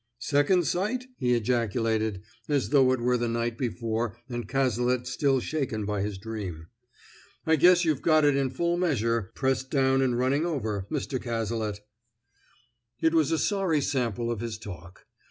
[0.17, 5.85] "Second sight?" he ejaculated, as though it were the night before and Cazalet still shaken
[5.85, 6.65] by his dream.
[7.45, 11.21] "I guess you've got it in full measure, pressed down and running over, Mr.
[11.21, 11.81] Cazalet!"
[12.99, 15.05] It was a sorry sample of his talk.